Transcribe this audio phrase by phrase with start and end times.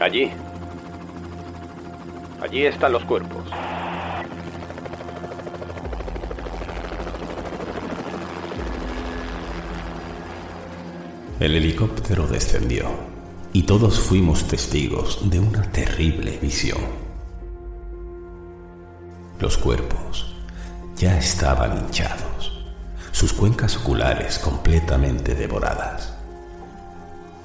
[0.00, 0.30] Allí.
[2.40, 3.44] Allí están los cuerpos.
[11.38, 12.88] El helicóptero descendió
[13.52, 16.80] y todos fuimos testigos de una terrible visión.
[19.38, 20.34] Los cuerpos
[20.96, 22.64] ya estaban hinchados,
[23.12, 26.14] sus cuencas oculares completamente devoradas.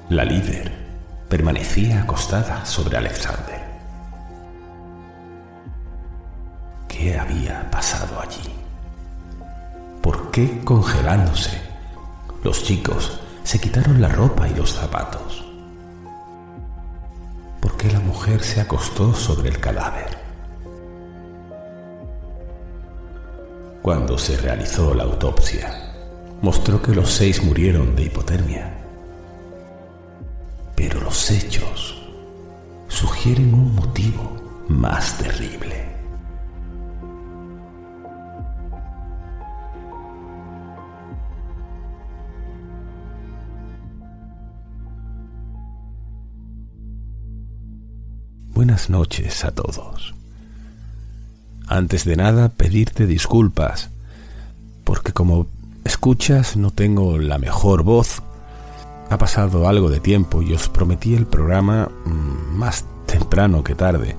[0.08, 0.85] La líder
[1.28, 3.64] permanecía acostada sobre Alexander.
[6.88, 8.54] ¿Qué había pasado allí?
[10.02, 11.60] ¿Por qué congelándose?
[12.44, 15.44] Los chicos se quitaron la ropa y los zapatos.
[17.60, 20.16] ¿Por qué la mujer se acostó sobre el cadáver?
[23.82, 25.92] Cuando se realizó la autopsia,
[26.40, 28.85] mostró que los seis murieron de hipotermia.
[31.06, 31.94] Los hechos
[32.88, 35.86] sugieren un motivo más terrible.
[48.52, 50.12] Buenas noches a todos.
[51.68, 53.90] Antes de nada, pedirte disculpas,
[54.82, 55.46] porque como
[55.84, 58.24] escuchas no tengo la mejor voz.
[59.08, 64.16] Ha pasado algo de tiempo y os prometí el programa mm, más temprano que tarde,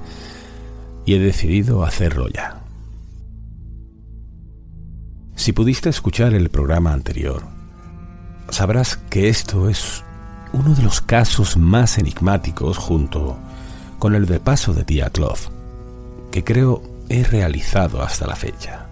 [1.06, 2.62] y he decidido hacerlo ya.
[5.36, 7.44] Si pudiste escuchar el programa anterior,
[8.50, 10.04] sabrás que esto es
[10.54, 13.38] uno de los casos más enigmáticos junto
[14.00, 15.38] con el de paso de Diatlov,
[16.32, 18.88] que creo he realizado hasta la fecha.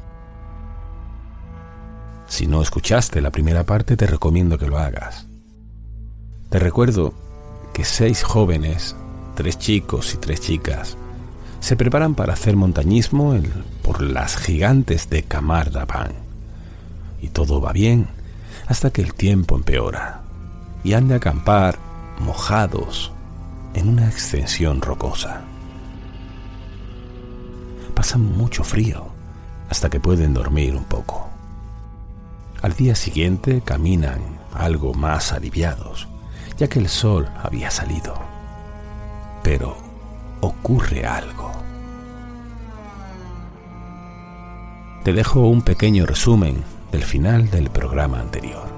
[2.28, 5.28] Si no escuchaste la primera parte, te recomiendo que lo hagas.
[6.59, 7.13] Recuerdo
[7.73, 8.95] que seis jóvenes,
[9.35, 10.95] tres chicos y tres chicas,
[11.59, 13.35] se preparan para hacer montañismo
[13.83, 16.13] por las gigantes de Daban.
[17.21, 18.07] Y todo va bien
[18.67, 20.21] hasta que el tiempo empeora
[20.81, 21.77] y han de acampar
[22.19, 23.11] mojados
[23.73, 25.41] en una extensión rocosa.
[27.93, 29.07] Pasan mucho frío
[29.69, 31.29] hasta que pueden dormir un poco.
[32.61, 34.22] Al día siguiente caminan
[34.53, 36.07] algo más aliviados,
[36.57, 38.16] ya que el sol había salido.
[39.43, 39.77] Pero
[40.41, 41.51] ocurre algo.
[45.03, 48.73] Te dejo un pequeño resumen del final del programa anterior.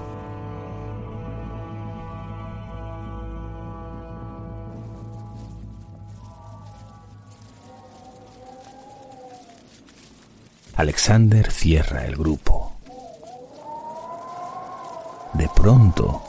[10.76, 12.74] Alexander cierra el grupo.
[15.34, 16.27] De pronto,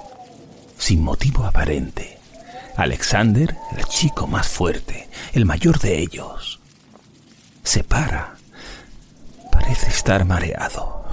[0.79, 2.19] sin motivo aparente,
[2.77, 6.61] Alexander, el chico más fuerte, el mayor de ellos,
[7.63, 8.37] se para.
[9.53, 11.05] Parece estar mareado.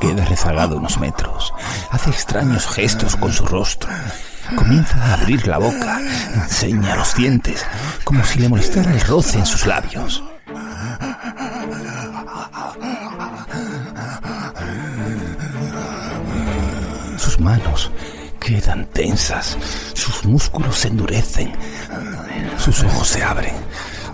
[0.00, 1.52] Queda rezagado unos metros.
[1.90, 3.90] Hace extraños gestos con su rostro
[4.56, 6.00] Comienza a abrir la boca,
[6.34, 7.64] enseña los dientes,
[8.04, 10.22] como si le molestara el roce en sus labios.
[17.40, 17.90] Manos
[18.38, 19.56] quedan tensas,
[19.94, 21.52] sus músculos se endurecen,
[22.58, 23.54] sus ojos se abren,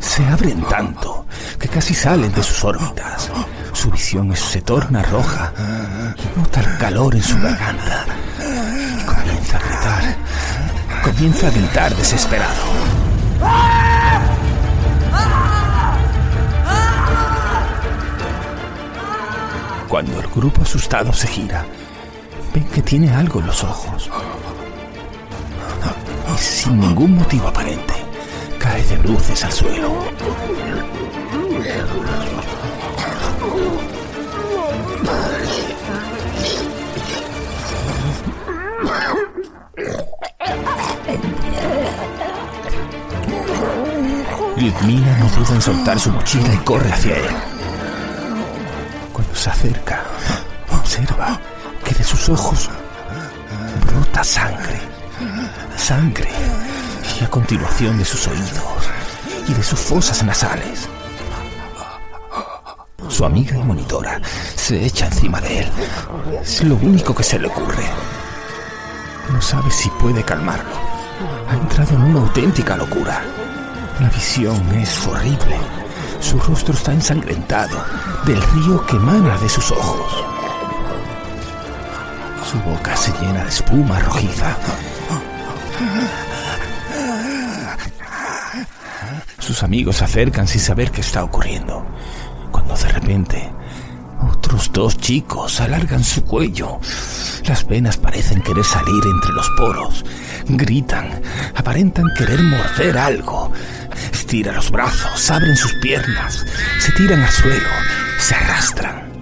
[0.00, 1.26] se abren tanto
[1.58, 3.30] que casi salen de sus órbitas.
[3.72, 5.52] Su visión se torna roja,
[6.36, 8.06] nota el calor en su garganta
[9.06, 10.16] comienza a gritar.
[11.02, 12.64] Comienza a gritar desesperado.
[19.88, 21.64] Cuando el grupo asustado se gira,
[22.56, 24.10] ven que tiene algo en los ojos.
[26.34, 27.94] Y sin ningún motivo aparente,
[28.58, 29.92] cae de bruces al suelo.
[44.56, 47.36] Lidmina no duda en soltar su mochila y corre hacia él.
[49.12, 50.05] Cuando se acerca,
[52.28, 52.70] ojos
[53.86, 54.80] brota sangre.
[55.76, 56.30] Sangre.
[57.20, 58.62] Y a continuación de sus oídos
[59.48, 60.88] y de sus fosas nasales.
[63.08, 64.20] Su amiga y monitora
[64.56, 65.72] se echa encima de él.
[66.42, 67.84] Es lo único que se le ocurre.
[69.32, 70.74] No sabe si puede calmarlo.
[71.48, 73.22] Ha entrado en una auténtica locura.
[74.00, 75.58] La visión es horrible.
[76.20, 77.78] Su rostro está ensangrentado
[78.26, 80.35] del río que emana de sus ojos.
[82.50, 84.56] Su boca se llena de espuma rojiza.
[89.40, 91.84] Sus amigos se acercan sin saber qué está ocurriendo,
[92.52, 93.52] cuando de repente
[94.30, 96.78] otros dos chicos alargan su cuello.
[97.46, 100.04] Las venas parecen querer salir entre los poros.
[100.46, 101.20] Gritan,
[101.56, 103.52] aparentan querer morder algo.
[104.12, 106.44] Estira los brazos, abren sus piernas,
[106.78, 107.68] se tiran al suelo,
[108.18, 109.15] se arrastran.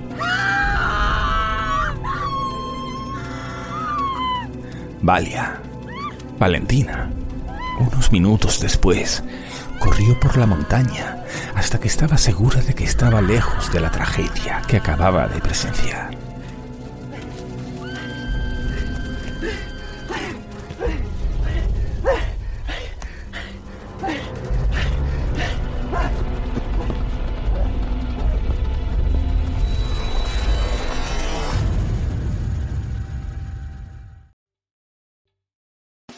[5.05, 5.61] Valia,
[6.39, 7.11] Valentina,
[7.79, 9.23] unos minutos después,
[9.79, 11.23] corrió por la montaña
[11.55, 16.24] hasta que estaba segura de que estaba lejos de la tragedia que acababa de presenciar.